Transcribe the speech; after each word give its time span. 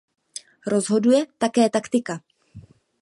Rozhoduje 0.73 1.21
také 1.37 1.63
taktika. 1.75 2.15